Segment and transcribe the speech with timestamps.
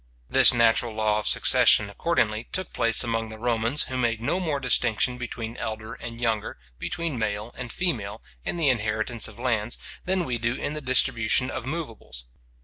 [0.31, 4.59] This natural law of succession, accordingly, took place among the Romans who made no more
[4.59, 10.25] distinction between elder and younger, between male and female, in the inheritance of lands, than
[10.25, 12.25] we do in the distribution of moveables.